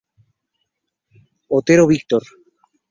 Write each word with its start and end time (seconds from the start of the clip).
Otero 1.49 1.85
Victor. 1.85 2.23